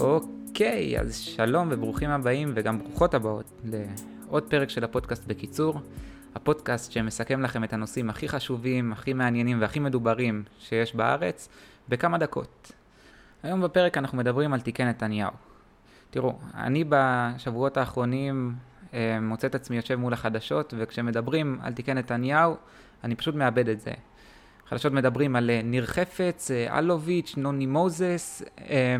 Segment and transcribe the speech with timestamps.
[0.00, 5.80] אוקיי, אז שלום וברוכים הבאים וגם ברוכות הבאות לעוד פרק של הפודקאסט בקיצור.
[6.34, 11.48] הפודקאסט שמסכם לכם את הנושאים הכי חשובים, הכי מעניינים והכי מדוברים שיש בארץ
[11.88, 12.72] בכמה דקות.
[13.42, 15.30] היום בפרק אנחנו מדברים על תיקי נתניהו.
[16.10, 18.54] תראו, אני בשבועות האחרונים
[18.94, 22.56] אה, מוצא את עצמי יושב מול החדשות, וכשמדברים על תיקי נתניהו,
[23.04, 23.92] אני פשוט מאבד את זה.
[24.68, 28.42] חדשות מדברים על אה, ניר חפץ, אה, אלוביץ', נוני מוזס,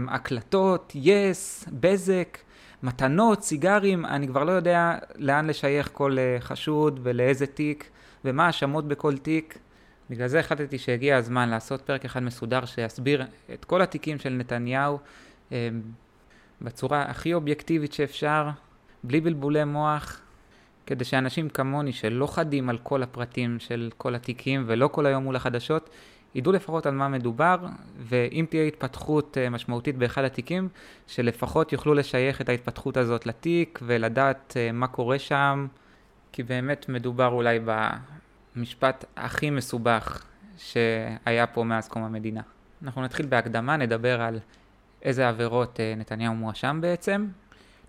[0.09, 2.39] הקלטות, יס, בזק,
[2.83, 7.91] מתנות, סיגרים, אני כבר לא יודע לאן לשייך כל חשוד ולאיזה תיק
[8.25, 9.59] ומה האשמות בכל תיק.
[10.11, 13.25] בגלל זה החלטתי שהגיע הזמן לעשות פרק אחד מסודר שיסביר
[13.55, 14.99] את כל התיקים של נתניהו
[16.63, 18.49] בצורה הכי אובייקטיבית שאפשר,
[19.05, 20.21] בלי בלבולי מוח,
[20.88, 25.37] כדי שאנשים כמוני שלא חדים על כל הפרטים של כל התיקים ולא כל היום מול
[25.37, 25.91] החדשות,
[26.35, 27.57] ידעו לפחות על מה מדובר,
[27.99, 30.68] ואם תהיה התפתחות אה, משמעותית באחד התיקים,
[31.07, 35.66] שלפחות יוכלו לשייך את ההתפתחות הזאת לתיק ולדעת אה, מה קורה שם,
[36.32, 37.59] כי באמת מדובר אולי
[38.57, 40.24] במשפט הכי מסובך
[40.59, 42.43] שהיה פה מאז קום המדינה.
[42.82, 44.38] אנחנו נתחיל בהקדמה, נדבר על
[45.02, 47.26] איזה עבירות אה, נתניהו מואשם בעצם,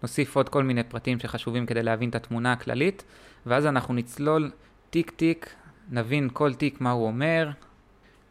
[0.03, 3.03] נוסיף עוד כל מיני פרטים שחשובים כדי להבין את התמונה הכללית,
[3.45, 4.51] ואז אנחנו נצלול
[4.89, 5.55] תיק תיק,
[5.89, 7.49] נבין כל תיק מה הוא אומר,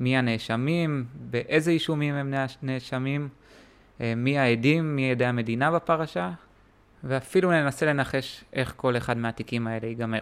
[0.00, 3.28] מי הנאשמים, באיזה אישומים הם נאשמים,
[4.00, 6.30] אה, מי העדים, מי עדי המדינה בפרשה,
[7.04, 10.18] ואפילו ננסה לנחש איך כל אחד מהתיקים האלה ייגמר.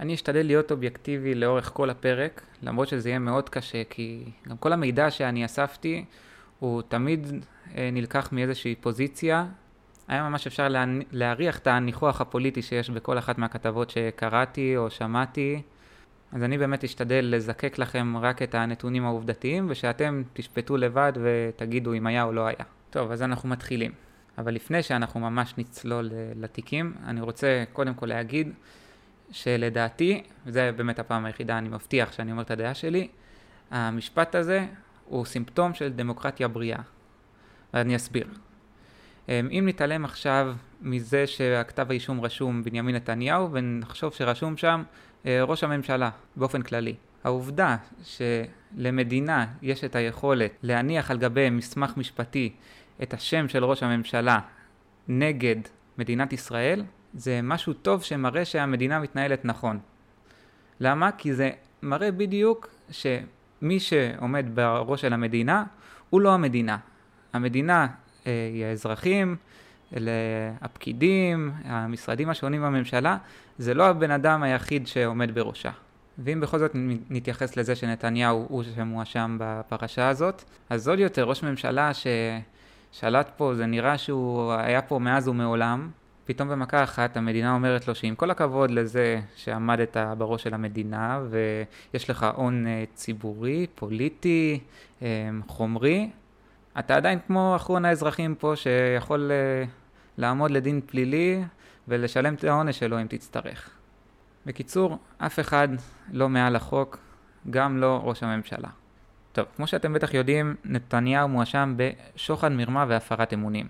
[0.00, 4.72] אני אשתדל להיות אובייקטיבי לאורך כל הפרק, למרות שזה יהיה מאוד קשה, כי גם כל
[4.72, 6.04] המידע שאני אספתי
[6.58, 7.26] הוא תמיד
[7.76, 9.46] אה, נלקח מאיזושהי פוזיציה
[10.08, 10.68] היה ממש אפשר
[11.12, 15.62] להריח את הניחוח הפוליטי שיש בכל אחת מהכתבות שקראתי או שמעתי.
[16.32, 22.06] אז אני באמת אשתדל לזקק לכם רק את הנתונים העובדתיים, ושאתם תשפטו לבד ותגידו אם
[22.06, 22.64] היה או לא היה.
[22.90, 23.92] טוב, אז אנחנו מתחילים.
[24.38, 28.52] אבל לפני שאנחנו ממש נצלול אה, לתיקים, אני רוצה קודם כל להגיד
[29.30, 33.08] שלדעתי, וזה באמת הפעם היחידה, אני מבטיח שאני אומר את הדעה שלי,
[33.70, 34.66] המשפט הזה
[35.04, 36.80] הוא סימפטום של דמוקרטיה בריאה.
[37.74, 38.26] ואני אסביר.
[39.28, 44.82] אמ, אם נתעלם עכשיו מזה שהכתב האישום רשום בנימין נתניהו ונחשוב שרשום שם
[45.26, 46.94] אה, ראש הממשלה באופן כללי.
[47.24, 52.52] העובדה שלמדינה יש את היכולת להניח על גבי מסמך משפטי
[53.02, 54.38] את השם של ראש הממשלה
[55.08, 55.56] נגד
[55.98, 56.84] מדינת ישראל
[57.14, 59.78] זה משהו טוב שמראה שהמדינה מתנהלת נכון.
[60.80, 61.12] למה?
[61.12, 61.50] כי זה
[61.82, 65.64] מראה בדיוק שמי שעומד בראש של המדינה
[66.10, 66.76] הוא לא המדינה.
[67.32, 67.86] המדינה
[68.64, 69.36] האזרחים,
[69.96, 70.10] אלה
[70.60, 73.16] הפקידים, המשרדים השונים בממשלה,
[73.58, 75.70] זה לא הבן אדם היחיד שעומד בראשה.
[76.18, 76.70] ואם בכל זאת
[77.10, 83.66] נתייחס לזה שנתניהו הוא שמואשם בפרשה הזאת, אז עוד יותר ראש ממשלה ששלט פה, זה
[83.66, 85.90] נראה שהוא היה פה מאז ומעולם,
[86.24, 92.10] פתאום במכה אחת המדינה אומרת לו שעם כל הכבוד לזה שעמדת בראש של המדינה ויש
[92.10, 94.60] לך הון אה, ציבורי, פוליטי,
[95.02, 96.10] אה, חומרי,
[96.78, 99.68] אתה עדיין כמו אחרון האזרחים פה שיכול uh,
[100.18, 101.44] לעמוד לדין פלילי
[101.88, 103.70] ולשלם את העונש שלו אם תצטרך.
[104.46, 105.68] בקיצור, אף אחד
[106.12, 106.98] לא מעל החוק,
[107.50, 108.68] גם לא ראש הממשלה.
[109.32, 113.66] טוב, כמו שאתם בטח יודעים, נתניהו מואשם בשוחד, מרמה והפרת אמונים.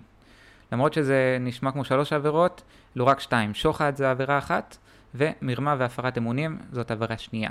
[0.71, 2.63] למרות שזה נשמע כמו שלוש עבירות,
[2.95, 3.53] לא רק שתיים.
[3.53, 4.77] שוחד זה עבירה אחת,
[5.15, 7.49] ומרמה והפרת אמונים זאת עבירה שנייה.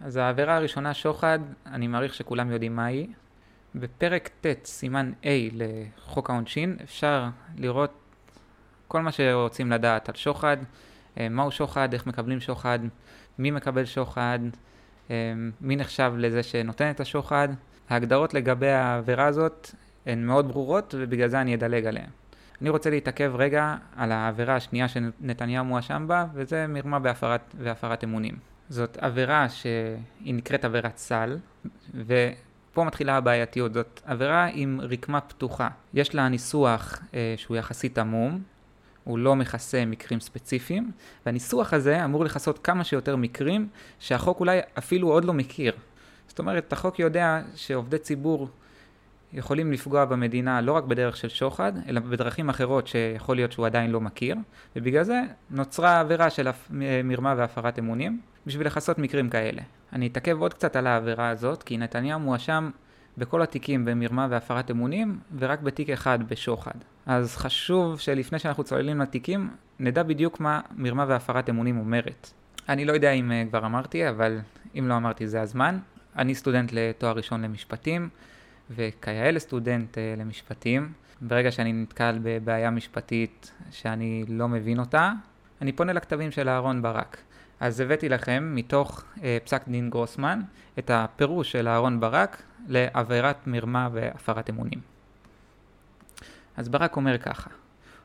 [0.00, 3.08] אז העבירה הראשונה, שוחד, אני מעריך שכולם יודעים מה היא.
[3.74, 7.90] בפרק ט', סימן A לחוק העונשין, אפשר לראות
[8.88, 10.56] כל מה שרוצים לדעת על שוחד,
[11.18, 12.78] אה, מהו שוחד, איך מקבלים שוחד,
[13.38, 14.38] מי מקבל שוחד,
[15.10, 17.48] אה, מי נחשב לזה שנותן את השוחד.
[17.88, 19.70] ההגדרות לגבי העבירה הזאת
[20.06, 22.10] הן מאוד ברורות ובגלל זה אני אדלג עליהן.
[22.60, 28.34] אני רוצה להתעכב רגע על העבירה השנייה שנתניהו מואשם בה, וזה מרמה בהפרת, והפרת אמונים.
[28.68, 31.38] זאת עבירה שהיא נקראת עבירת סל,
[31.94, 32.30] ו...
[32.74, 35.68] פה מתחילה הבעייתיות, זאת עבירה עם רקמה פתוחה.
[35.94, 38.42] יש לה ניסוח אה, שהוא יחסית עמום,
[39.04, 40.90] הוא לא מכסה מקרים ספציפיים,
[41.26, 43.68] והניסוח הזה אמור לכסות כמה שיותר מקרים
[43.98, 45.72] שהחוק אולי אפילו עוד לא מכיר.
[46.28, 48.48] זאת אומרת, החוק יודע שעובדי ציבור
[49.34, 53.90] יכולים לפגוע במדינה לא רק בדרך של שוחד, אלא בדרכים אחרות שיכול להיות שהוא עדיין
[53.90, 54.36] לא מכיר,
[54.76, 55.20] ובגלל זה
[55.50, 56.48] נוצרה עבירה של
[57.04, 59.62] מרמה והפרת אמונים, בשביל לכסות מקרים כאלה.
[59.92, 62.70] אני אתעכב עוד קצת על העבירה הזאת, כי נתניהו מואשם
[63.18, 66.74] בכל התיקים במרמה והפרת אמונים, ורק בתיק אחד בשוחד.
[67.06, 69.50] אז חשוב שלפני שאנחנו צוללים לתיקים,
[69.80, 72.30] נדע בדיוק מה מרמה והפרת אמונים אומרת.
[72.68, 74.38] אני לא יודע אם uh, כבר אמרתי, אבל
[74.78, 75.78] אם לא אמרתי זה הזמן.
[76.16, 78.08] אני סטודנט לתואר ראשון למשפטים,
[78.70, 85.12] וכיאה לסטודנט uh, למשפטים, ברגע שאני נתקל בבעיה משפטית שאני לא מבין אותה,
[85.62, 87.16] אני פונה לכתבים של אהרון ברק.
[87.60, 90.40] אז הבאתי לכם מתוך אה, פסק דין גרוסמן
[90.78, 94.80] את הפירוש של אהרון ברק לעבירת מרמה והפרת אמונים.
[96.56, 97.50] אז ברק אומר ככה: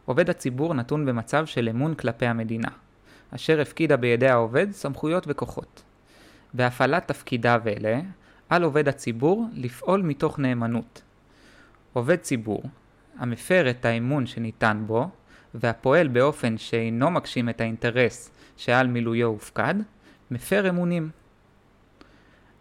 [0.05, 2.69] עובד הציבור נתון במצב של אמון כלפי המדינה,
[3.35, 5.83] אשר הפקידה בידי העובד סמכויות וכוחות.
[6.53, 7.99] בהפעלת תפקידיו אלה,
[8.49, 11.01] על עובד הציבור לפעול מתוך נאמנות.
[11.93, 12.63] עובד ציבור,
[13.17, 15.09] המפר את האמון שניתן בו,
[15.53, 19.75] והפועל באופן שאינו מגשים את האינטרס שעל מילויו הופקד,
[20.31, 21.09] מפר אמונים.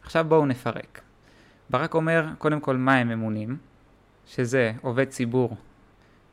[0.03, 1.01] עכשיו בואו נפרק.
[1.71, 3.57] ברק אומר קודם כל מה הם אמונים,
[4.27, 5.57] שזה עובד ציבור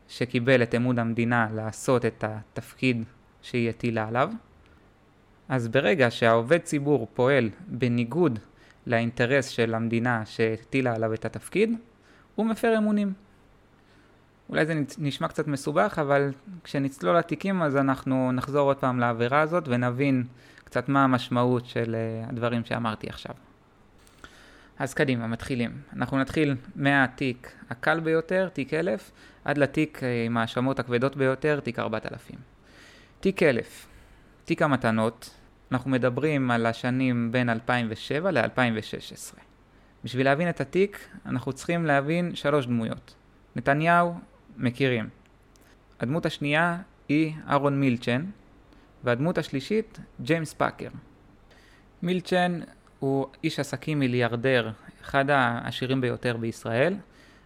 [0.08, 3.04] שקיבל את אמון המדינה לעשות את התפקיד
[3.42, 4.31] שהיא הטילה עליו.
[5.50, 8.40] אז ברגע שהעובד ציבור פועל בניגוד
[8.88, 11.78] לאינטרס של המדינה שהטילה עליו את התפקיד,
[12.36, 13.14] הוא מפר אמונים.
[14.50, 16.32] אולי זה נשמע קצת מסובך, אבל
[16.64, 20.24] כשנצלול לתיקים אז אנחנו נחזור עוד פעם לעבירה הזאת ונבין
[20.64, 23.36] קצת מה המשמעות של uh, הדברים שאמרתי עכשיו.
[24.80, 25.72] אז קדימה, מתחילים.
[25.94, 29.12] אנחנו נתחיל מהתיק הקל ביותר, תיק 1000,
[29.46, 32.36] עד לתיק uh, עם ההאשמות הכבדות ביותר, תיק 4000.
[33.20, 33.88] תיק 1000,
[34.46, 35.30] תיק המתנות,
[35.71, 39.39] אנחנו מדברים על השנים בין 2007 ל-2016.
[40.03, 43.15] בשביל להבין את התיק, אנחנו צריכים להבין שלוש דמויות.
[43.56, 44.13] נתניהו,
[44.57, 45.09] מכירים.
[46.00, 46.77] הדמות השנייה
[47.09, 48.25] היא אהרון מילצ'ן,
[49.03, 50.89] והדמות השלישית, ג'יימס פאקר.
[52.01, 52.59] מילצ'ן
[53.00, 54.71] הוא איש עסקים מיליארדר,
[55.01, 56.95] אחד העשירים ביותר בישראל,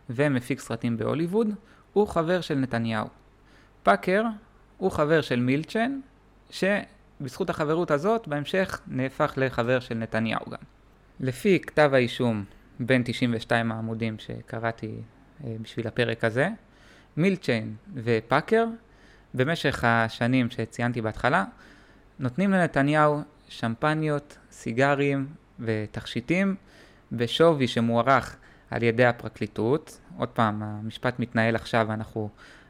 [0.10, 1.48] ומפיק סרטים בהוליווד,
[1.94, 3.08] הוא חבר של נתניהו.
[3.84, 4.24] פאקר
[4.78, 6.00] הוא חבר של מילצ'ן,
[7.20, 10.58] שבזכות החברות הזאת, בהמשך נהפך לחבר של נתניהו גם.
[11.20, 12.44] לפי כתב האישום
[12.80, 14.96] בין 92 העמודים שקראתי
[15.44, 16.50] אה, בשביל הפרק הזה,
[17.18, 18.66] מילצ'יין ופאקר,
[19.34, 21.46] במשך השנים שציינתי בהתחלה,
[22.20, 25.28] נותנים לנתניהו שמפניות, סיגרים
[25.60, 26.56] ותכשיטים
[27.12, 28.36] בשווי שמוערך
[28.72, 30.00] על ידי הפרקליטות.
[30.18, 32.30] עוד פעם, המשפט מתנהל עכשיו ואנחנו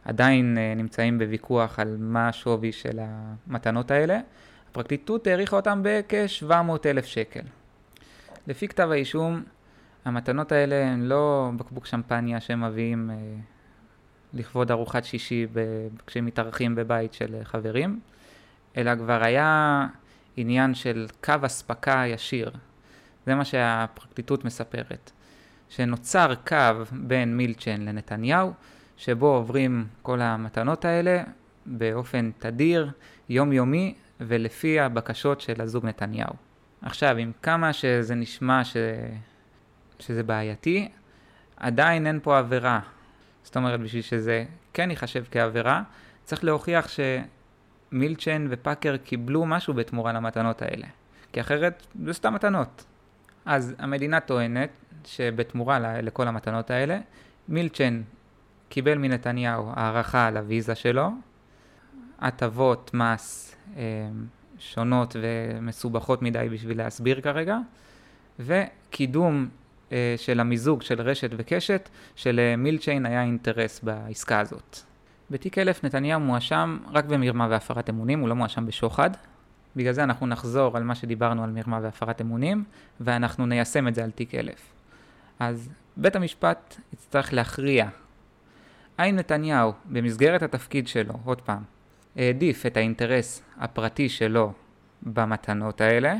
[0.09, 4.19] עדיין uh, נמצאים בוויכוח על מה השווי של המתנות האלה.
[4.71, 6.53] הפרקליטות העריכה אותם בכ-700
[6.85, 7.41] אלף שקל.
[8.47, 9.43] לפי כתב האישום,
[10.05, 13.41] המתנות האלה הן לא בקבוק שמפניה שהם מביאים uh,
[14.33, 17.99] לכבוד ארוחת שישי ב- כשהם מתארחים בבית של חברים,
[18.77, 19.87] אלא כבר היה
[20.37, 22.51] עניין של קו אספקה ישיר.
[23.25, 25.11] זה מה שהפרקליטות מספרת.
[25.69, 26.55] שנוצר קו
[26.91, 28.53] בין מילצ'ן לנתניהו,
[28.99, 31.23] שבו עוברים כל המתנות האלה
[31.65, 32.91] באופן תדיר,
[33.29, 36.33] יומיומי, ולפי הבקשות של הזוג נתניהו.
[36.81, 38.77] עכשיו, עם כמה שזה נשמע ש...
[39.99, 40.89] שזה בעייתי,
[41.57, 42.79] עדיין אין פה עבירה.
[43.43, 45.81] זאת אומרת, בשביל שזה כן ייחשב כעבירה,
[46.23, 46.87] צריך להוכיח
[47.91, 50.87] שמילצ'ן ופאקר קיבלו משהו בתמורה למתנות האלה.
[51.33, 52.85] כי אחרת זה סתם מתנות.
[53.45, 54.69] אז המדינה טוענת
[55.05, 56.99] שבתמורה לכל המתנות האלה,
[57.49, 58.01] מילצ'ן
[58.69, 61.09] קיבל מנתניהו הערכה על הוויזה שלו,
[62.19, 63.81] הטבות מס אה,
[64.59, 67.57] שונות ומסובכות מדי בשביל להסביר כרגע,
[68.39, 69.47] וקידום
[69.91, 74.79] אה, של המיזוג של רשת וקשת, שלמילצ'יין היה אינטרס בעסקה הזאת.
[75.31, 79.09] בתיק 1000 נתניהו מואשם רק במרמה והפרת אמונים, הוא לא מואשם בשוחד.
[79.75, 82.63] בגלל זה אנחנו נחזור על מה שדיברנו על מרמה והפרת אמונים,
[82.99, 84.73] ואנחנו ניישם את זה על תיק 1000.
[85.39, 87.89] אז בית המשפט יצטרך להכריע
[88.99, 91.63] האם נתניהו, במסגרת התפקיד שלו, עוד פעם,
[92.15, 94.53] העדיף את האינטרס הפרטי שלו
[95.03, 96.15] במתנות האלה,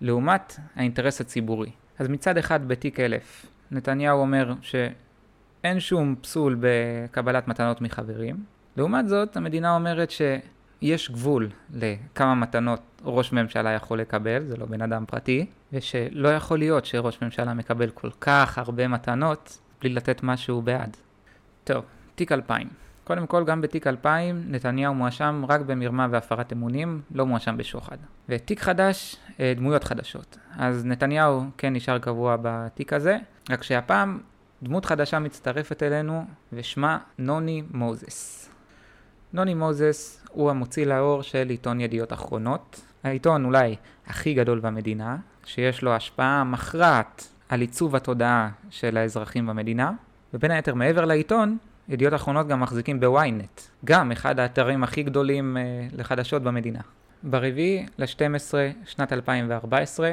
[0.00, 1.70] לעומת האינטרס הציבורי.
[1.98, 8.44] אז מצד אחד בתיק אלף, נתניהו אומר שאין שום פסול בקבלת מתנות מחברים.
[8.76, 14.82] לעומת זאת, המדינה אומרת שיש גבול לכמה מתנות ראש ממשלה יכול לקבל, זה לא בן
[14.82, 20.62] אדם פרטי, ושלא יכול להיות שראש ממשלה מקבל כל כך הרבה מתנות בלי לתת משהו
[20.62, 20.96] בעד.
[21.72, 21.84] טוב,
[22.14, 22.68] תיק 2000.
[23.04, 27.96] קודם כל, גם בתיק 2000 נתניהו מואשם רק במרמה והפרת אמונים, לא מואשם בשוחד.
[28.28, 30.38] ותיק חדש, אה, דמויות חדשות.
[30.56, 33.16] אז נתניהו כן נשאר קבוע בתיק הזה,
[33.50, 34.18] רק שהפעם
[34.62, 38.50] דמות חדשה מצטרפת אלינו, ושמה נוני מוזס.
[39.32, 42.80] נוני מוזס הוא המוציא לאור של עיתון ידיעות אחרונות.
[43.02, 49.92] העיתון אולי הכי גדול במדינה, שיש לו השפעה מכרעת על עיצוב התודעה של האזרחים במדינה,
[50.34, 51.58] ובין היתר מעבר לעיתון,
[51.88, 56.80] ידיעות אחרונות גם מחזיקים בוויינט, גם אחד האתרים הכי גדולים אה, לחדשות במדינה.
[57.22, 60.12] ברביעי ל-12 שנת 2014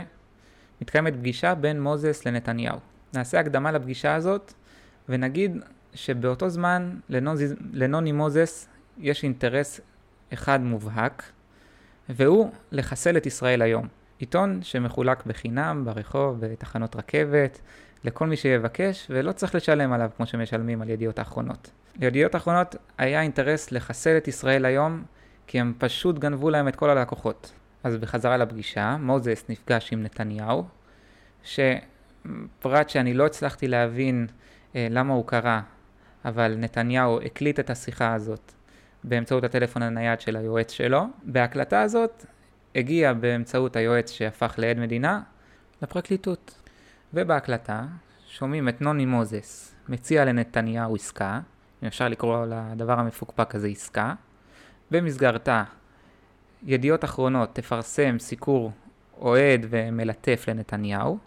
[0.82, 2.78] מתקיימת פגישה בין מוזס לנתניהו.
[3.14, 4.54] נעשה הקדמה לפגישה הזאת
[5.10, 5.58] ונגיד
[5.94, 7.00] שבאותו זמן
[7.74, 9.80] לנוני מוזס יש אינטרס
[10.34, 11.24] אחד מובהק,
[12.10, 13.88] והוא לחסל את ישראל היום.
[14.20, 17.62] עיתון שמחולק בחינם, ברחוב, בתחנות רכבת,
[18.04, 21.72] לכל מי שיבקש, ולא צריך לשלם עליו כמו שמשלמים על ידיעות האחרונות.
[22.00, 25.04] לידיעות האחרונות היה אינטרס לחסל את ישראל היום,
[25.48, 27.52] כי הם פשוט גנבו להם את כל הלקוחות.
[27.84, 30.66] אז בחזרה לפגישה, מוזס נפגש עם נתניהו,
[31.44, 34.28] שפרט שאני לא הצלחתי להבין
[34.76, 35.60] אה, למה הוא קרא,
[36.26, 38.52] אבל נתניהו הקליט את השיחה הזאת
[39.04, 41.04] באמצעות הטלפון הנייד של היועץ שלו.
[41.24, 42.26] בהקלטה הזאת
[42.76, 45.22] הגיע באמצעות היועץ שהפך לעד מדינה
[45.82, 46.67] לפרקליטות.
[47.14, 47.86] ובהקלטה
[48.28, 51.40] שומעים את נוני מוזס מציע לנתניהו עסקה,
[51.84, 54.14] אם אפשר לקרוא לדבר המפוקפק הזה עסקה,
[54.92, 55.64] במסגרתה
[56.64, 58.72] ידיעות אחרונות תפרסם סיקור
[59.22, 61.18] אוהד ומלטף לנתניהו,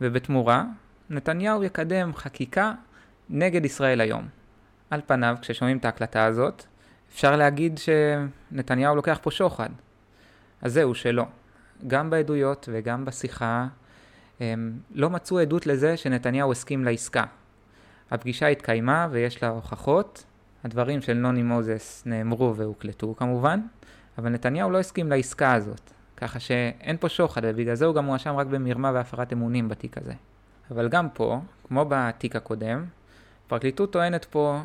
[0.00, 0.64] ובתמורה
[1.10, 2.72] נתניהו יקדם חקיקה
[3.30, 4.28] נגד ישראל היום.
[4.90, 6.64] על פניו, כששומעים את ההקלטה הזאת,
[7.12, 9.68] אפשר להגיד שנתניהו לוקח פה שוחד.
[10.62, 11.24] אז זהו, שלא.
[11.86, 13.66] גם בעדויות וגם בשיחה
[14.94, 17.24] לא מצאו עדות לזה שנתניהו הסכים לעסקה.
[18.10, 20.24] הפגישה התקיימה ויש לה הוכחות.
[20.64, 23.60] הדברים של נוני מוזס נאמרו והוקלטו כמובן,
[24.18, 25.90] אבל נתניהו לא הסכים לעסקה הזאת.
[26.16, 30.12] ככה שאין פה שוחד, ובגלל זה הוא גם מואשם רק במרמה והפרת אמונים בתיק הזה.
[30.70, 32.84] אבל גם פה, כמו בתיק הקודם,
[33.46, 34.60] הפרקליטות טוענת פה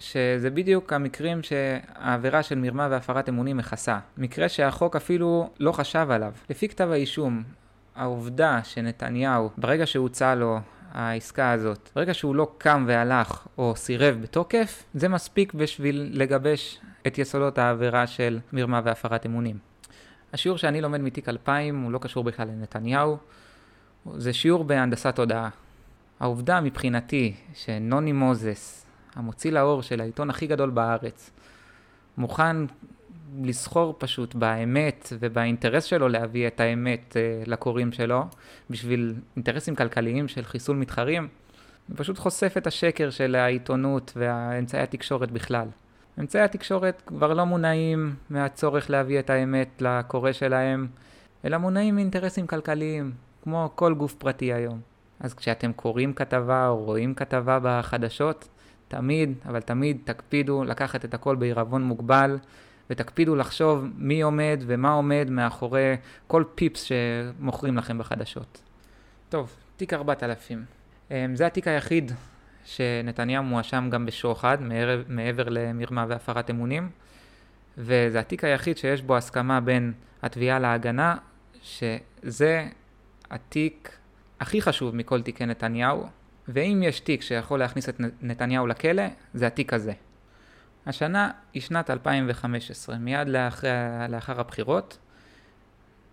[0.00, 3.98] שזה בדיוק המקרים שהעבירה של מרמה והפרת אמונים מכסה.
[4.18, 6.32] מקרה שהחוק אפילו לא חשב עליו.
[6.50, 7.42] לפי כתב האישום,
[7.94, 10.58] העובדה שנתניהו, ברגע שהוצע לו
[10.92, 17.18] העסקה הזאת, ברגע שהוא לא קם והלך או סירב בתוקף, זה מספיק בשביל לגבש את
[17.18, 19.58] יסודות העבירה של מרמה והפרת אמונים.
[20.32, 23.16] השיעור שאני לומד מתיק 2000 הוא לא קשור בכלל לנתניהו,
[24.16, 25.48] זה שיעור בהנדסת תודעה.
[26.20, 31.30] העובדה מבחינתי שנוני מוזס, המוציא לאור של העיתון הכי גדול בארץ,
[32.16, 32.56] מוכן
[33.42, 38.24] לסחור פשוט באמת ובאינטרס שלו להביא את האמת uh, לקוראים שלו,
[38.70, 41.28] בשביל אינטרסים כלכליים של חיסול מתחרים,
[41.96, 45.68] פשוט חושף את השקר של העיתונות והאמצעי התקשורת בכלל.
[46.20, 50.86] אמצעי התקשורת כבר לא מונעים מהצורך להביא את האמת לקורא שלהם,
[51.44, 53.12] אלא מונעים מאינטרסים כלכליים,
[53.42, 54.80] כמו כל גוף פרטי היום.
[55.20, 58.48] אז כשאתם קוראים כתבה או רואים כתבה בחדשות,
[58.88, 62.38] תמיד, אבל תמיד תקפידו לקחת את הכל בעירבון מוגבל,
[62.90, 68.62] ותקפידו לחשוב מי עומד ומה עומד מאחורי כל פיפס שמוכרים לכם בחדשות.
[69.28, 70.64] טוב, תיק 4000.
[71.10, 72.12] אמ, זה התיק היחיד
[72.64, 74.58] שנתניהו מואשם גם בשוחד,
[75.08, 76.90] מעבר, למרמה והפרת אמונים,
[77.78, 81.16] וזה התיק היחיד שיש בו הסכמה בין התביעה להגנה,
[81.62, 82.68] שזה
[83.30, 83.98] התיק
[84.40, 86.06] הכי חשוב מכל תיקי נתניהו,
[86.48, 89.02] ואם יש תיק שיכול להכניס את נתניהו לכלא,
[89.34, 89.92] זה התיק הזה.
[90.86, 93.68] השנה היא שנת 2015, מיד לאחר,
[94.08, 94.98] לאחר הבחירות,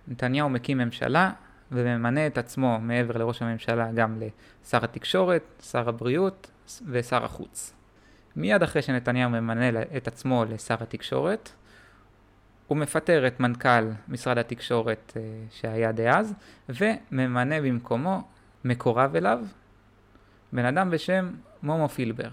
[0.07, 1.31] נתניהו מקים ממשלה
[1.71, 6.51] וממנה את עצמו מעבר לראש הממשלה גם לשר התקשורת, שר הבריאות
[6.85, 7.73] ושר החוץ.
[8.35, 11.49] מיד אחרי שנתניהו ממנה את עצמו לשר התקשורת,
[12.67, 16.33] הוא מפטר את מנכ"ל משרד התקשורת אה, שהיה דאז,
[16.69, 18.21] וממנה במקומו
[18.65, 19.39] מקורב אליו,
[20.53, 21.31] בן אדם בשם
[21.63, 22.29] מומו פילבר.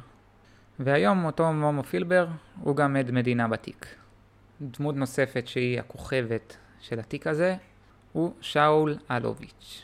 [0.81, 2.27] והיום אותו מומו פילבר
[2.61, 3.87] הוא גם עד מדינה בתיק.
[4.61, 7.57] דמות נוספת שהיא הכוכבת של התיק הזה
[8.13, 9.83] הוא שאול אלוביץ'.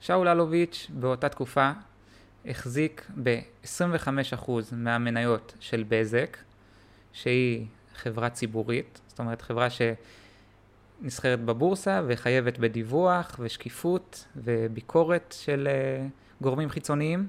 [0.00, 1.70] שאול אלוביץ' באותה תקופה
[2.46, 6.36] החזיק ב-25% מהמניות של בזק,
[7.12, 9.68] שהיא חברה ציבורית, זאת אומרת חברה
[11.00, 17.28] שנסחרת בבורסה וחייבת בדיווח ושקיפות וביקורת של uh, גורמים חיצוניים.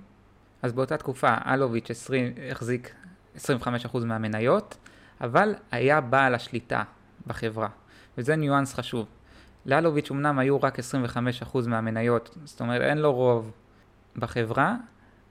[0.61, 2.93] אז באותה תקופה אלוביץ' 20, החזיק
[3.35, 3.39] 25%
[4.05, 4.77] מהמניות,
[5.21, 6.83] אבל היה בעל השליטה
[7.27, 7.69] בחברה,
[8.17, 9.05] וזה ניואנס חשוב.
[9.65, 13.51] לאלוביץ' אמנם היו רק 25% מהמניות, זאת אומרת אין לו רוב
[14.15, 14.75] בחברה,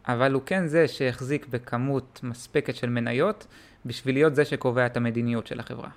[0.08, 3.47] אבל הוא כן זה שהחזיק בכמות מספקת של מניות
[3.87, 5.90] בשביל להיות זה שקובע את המדיניות של החברה.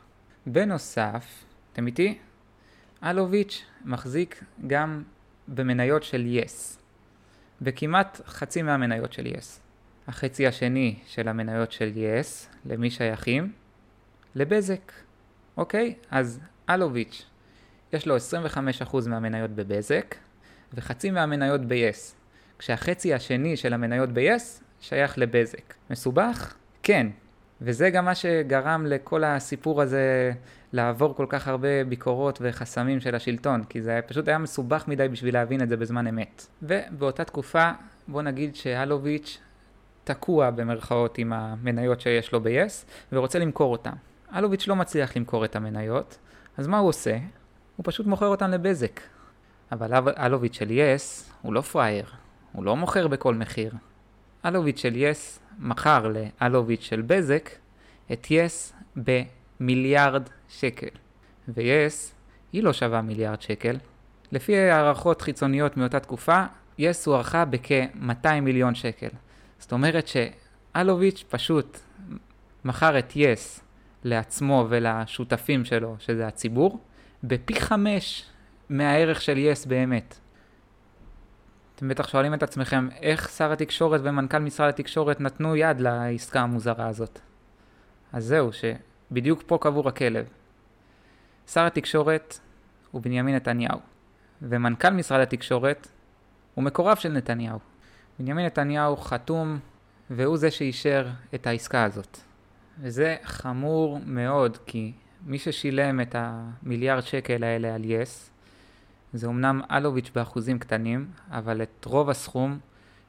[0.46, 1.26] בנוסף,
[1.74, 2.18] אתם איתי?
[3.04, 5.04] אלוביץ' מחזיק גם
[5.48, 6.81] במניות של יס,
[7.62, 9.62] בכמעט חצי מהמניות של יס.
[10.08, 13.52] החצי השני של המניות של יס, למי שייכים?
[14.36, 14.92] לבזק.
[15.58, 15.96] אוקיי?
[16.12, 16.40] אז
[16.70, 17.26] אלוביץ',
[17.94, 20.16] יש לו 25% מהמניות בבזק,
[20.74, 22.14] וחצי מהמניות ב-yes,
[22.60, 25.74] כשהחצי השני של המניות ב-yes שייך לבזק.
[25.90, 26.56] מסובך?
[26.84, 27.08] כן.
[27.62, 30.32] וזה גם מה שגרם לכל הסיפור הזה
[30.74, 35.34] לעבור כל כך הרבה ביקורות וחסמים של השלטון, כי זה פשוט היה מסובך מדי בשביל
[35.34, 36.48] להבין את זה בזמן אמת.
[36.64, 37.72] ובאותה תקופה,
[38.08, 39.40] בוא נגיד שאלוביץ'
[40.04, 43.94] תקוע במרכאות עם המניות שיש לו ב-yes, ורוצה למכור אותן.
[44.36, 46.18] אלוביץ' לא מצליח למכור את המניות,
[46.58, 47.18] אז מה הוא עושה?
[47.76, 49.02] הוא פשוט מוכר אותן לבזק.
[49.72, 52.06] אבל אלוביץ' של yes הוא לא פראייר,
[52.52, 53.74] הוא לא מוכר בכל מחיר.
[54.46, 57.50] אלוביץ' של yes מכר לאלוביץ' של בזק
[58.12, 58.74] את yes
[59.62, 60.88] במיליארד שקל.
[61.48, 62.14] ו-yes
[62.54, 63.78] היא לא שווה מיליארד שקל.
[64.32, 66.46] לפי הערכות חיצוניות מאותה תקופה,
[66.80, 69.08] yes הוערכה בכ-200 מיליון שקל.
[69.60, 71.80] זאת אומרת שאלוביץ' פשוט
[72.66, 73.62] מכר את yes
[74.04, 76.80] לעצמו ולשותפים שלו, שזה הציבור,
[77.24, 78.26] בפי חמש
[78.70, 80.18] מהערך של yes באמת.
[81.76, 86.88] אתם בטח שואלים את עצמכם, איך שר התקשורת ומנכ"ל משרד התקשורת נתנו יד לעסקה המוזרה
[86.88, 87.20] הזאת?
[88.14, 88.54] אז זהו,
[89.12, 90.26] שבדיוק פה קבור הכלב.
[91.48, 92.40] שר התקשורת
[92.92, 93.80] הוא בנימין נתניהו,
[94.42, 95.88] ומנכ"ל משרד התקשורת
[96.56, 97.60] הוא מקורב של נתניהו.
[98.20, 99.60] בנימין נתניהו חתום,
[100.10, 102.18] והוא זה שאישר את העסקה הזאת.
[102.80, 104.92] וזה חמור מאוד, כי
[105.26, 108.32] מי ששילם את המיליארד שקל האלה על יס,
[109.14, 112.60] זה אמנם אלוביץ' באחוזים קטנים, אבל את רוב הסכום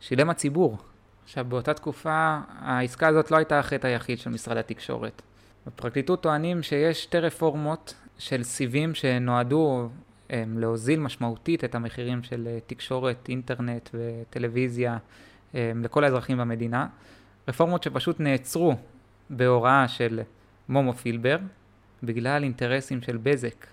[0.00, 0.78] שילם הציבור.
[1.24, 5.22] עכשיו, באותה תקופה העסקה הזאת לא הייתה החטא היחיד של משרד התקשורת.
[5.66, 9.88] בפרקליטות טוענים שיש שתי רפורמות של סיבים שנועדו
[10.30, 14.98] הם, להוזיל משמעותית את המחירים של אה, תקשורת, אינטרנט וטלוויזיה
[15.54, 16.86] הם, לכל האזרחים במדינה.
[17.48, 18.74] רפורמות שפשוט נעצרו
[19.30, 20.20] בהוראה של
[20.68, 21.36] מומו פילבר,
[22.02, 23.66] בגלל אינטרסים של בזק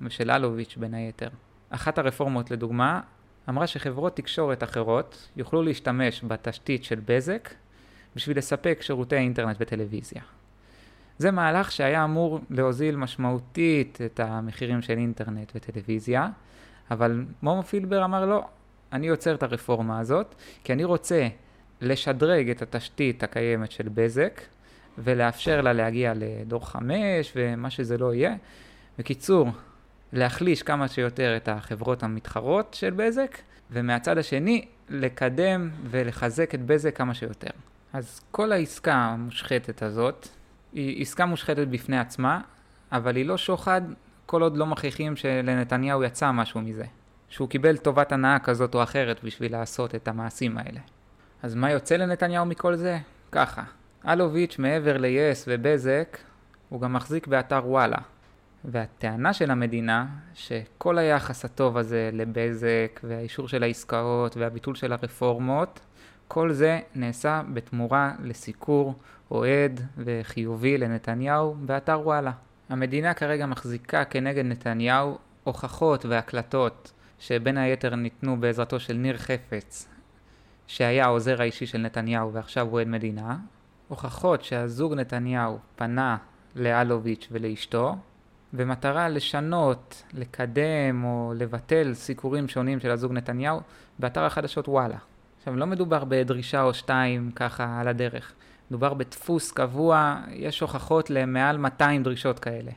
[0.00, 1.28] ושל אלוביץ' בין היתר.
[1.70, 3.00] אחת הרפורמות לדוגמה
[3.48, 7.48] אמרה שחברות תקשורת אחרות יוכלו להשתמש בתשתית של בזק
[8.16, 10.22] בשביל לספק שירותי אינטרנט וטלוויזיה.
[11.20, 16.28] זה מהלך שהיה אמור להוזיל משמעותית את המחירים של אינטרנט וטלוויזיה,
[16.90, 18.44] אבל מומו פילבר אמר לא,
[18.92, 21.28] אני עוצר את הרפורמה הזאת, כי אני רוצה
[21.80, 24.40] לשדרג את התשתית הקיימת של בזק,
[24.98, 28.34] ולאפשר לה להגיע לדור חמש ומה שזה לא יהיה.
[28.98, 29.48] בקיצור,
[30.12, 33.38] להחליש כמה שיותר את החברות המתחרות של בזק,
[33.70, 37.50] ומהצד השני, לקדם ולחזק את בזק כמה שיותר.
[37.92, 40.28] אז כל העסקה המושחתת הזאת,
[40.72, 42.40] היא עסקה מושחתת בפני עצמה,
[42.92, 43.82] אבל היא לא שוחד
[44.26, 46.84] כל עוד לא מכריחים שלנתניהו יצא משהו מזה.
[47.28, 50.80] שהוא קיבל טובת הנאה כזאת או אחרת בשביל לעשות את המעשים האלה.
[51.42, 52.98] אז מה יוצא לנתניהו מכל זה?
[53.32, 53.62] ככה,
[54.08, 56.18] אלוביץ' מעבר ל-yes ובזק,
[56.68, 57.98] הוא גם מחזיק באתר וואלה.
[58.64, 65.80] והטענה של המדינה, שכל היחס הטוב הזה לבזק והאישור של העסקאות והביטול של הרפורמות,
[66.32, 68.94] כל זה נעשה בתמורה לסיקור
[69.30, 72.32] אוהד וחיובי לנתניהו באתר וואלה.
[72.68, 79.88] המדינה כרגע מחזיקה כנגד נתניהו הוכחות והקלטות שבין היתר ניתנו בעזרתו של ניר חפץ,
[80.66, 83.36] שהיה העוזר האישי של נתניהו ועכשיו הוא עד מדינה,
[83.88, 86.16] הוכחות שהזוג נתניהו פנה
[86.56, 87.96] לאלוביץ' ולאשתו,
[88.52, 93.60] במטרה לשנות, לקדם או לבטל סיקורים שונים של הזוג נתניהו
[93.98, 95.09] באתר החדשות וואלה.
[95.40, 98.32] עכשיו, לא מדובר בדרישה או שתיים ככה על הדרך.
[98.70, 102.70] מדובר בדפוס קבוע, יש הוכחות למעל 200 דרישות כאלה.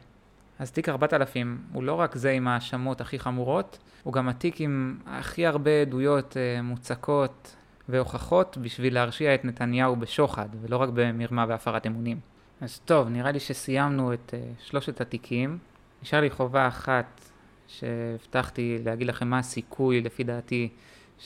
[0.59, 4.97] אז תיק 4000 הוא לא רק זה עם ההאשמות הכי חמורות, הוא גם התיק עם
[5.07, 7.55] הכי הרבה עדויות אה, מוצקות
[7.89, 12.19] והוכחות בשביל להרשיע את נתניהו בשוחד, ולא רק במרמה והפרת אמונים.
[12.61, 15.57] אז טוב, נראה לי שסיימנו את uh, שלושת התיקים.
[16.03, 17.21] נשאר לי חובה אחת
[17.67, 20.69] שהבטחתי להגיד לכם מה הסיכוי, לפי דעתי,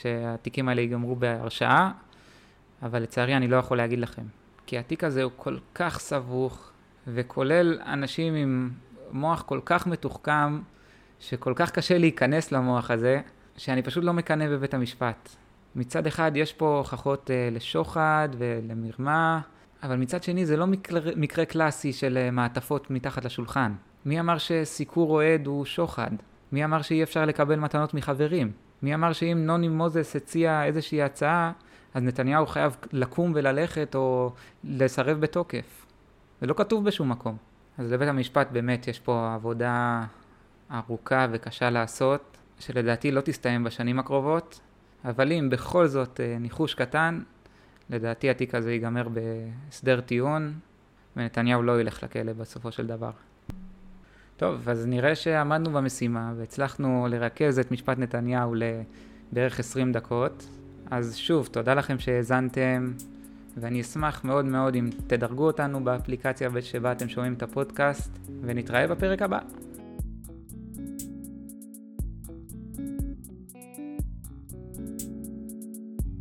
[0.01, 1.91] שהתיקים האלה ייגמרו בהרשעה,
[2.83, 4.21] אבל לצערי אני לא יכול להגיד לכם.
[4.65, 6.71] כי התיק הזה הוא כל כך סבוך,
[7.07, 8.69] וכולל אנשים עם
[9.11, 10.59] מוח כל כך מתוחכם,
[11.19, 13.21] שכל כך קשה להיכנס למוח הזה,
[13.57, 15.29] שאני פשוט לא מקנא בבית המשפט.
[15.75, 19.41] מצד אחד יש פה הוכחות uh, לשוחד ולמרמה,
[19.83, 23.73] אבל מצד שני זה לא מקרה, מקרה קלאסי של uh, מעטפות מתחת לשולחן.
[24.05, 26.11] מי אמר שסיקור אוהד הוא שוחד?
[26.51, 28.66] מי אמר שאי אפשר לקבל מתנות מחברים?
[28.81, 31.51] מי אמר שאם נוני מוזס הציע איזושהי הצעה,
[31.93, 34.31] אז נתניהו חייב לקום וללכת או
[34.63, 35.85] לסרב בתוקף?
[36.41, 37.37] זה לא כתוב בשום מקום.
[37.77, 40.03] אז לבית המשפט באמת יש פה עבודה
[40.71, 44.59] ארוכה וקשה לעשות, שלדעתי לא תסתיים בשנים הקרובות,
[45.05, 47.21] אבל אם בכל זאת אה, ניחוש קטן,
[47.89, 50.53] לדעתי התיק הזה ייגמר בהסדר טיעון,
[51.15, 53.11] ונתניהו לא ילך לכלא בסופו של דבר.
[54.37, 60.49] טוב, אז נראה שעמדנו במשימה והצלחנו לרכז את משפט נתניהו לבערך 20 דקות.
[60.91, 62.91] אז שוב, תודה לכם שהאזנתם,
[63.57, 69.21] ואני אשמח מאוד מאוד אם תדרגו אותנו באפליקציה שבה אתם שומעים את הפודקאסט, ונתראה בפרק
[69.21, 69.39] הבא.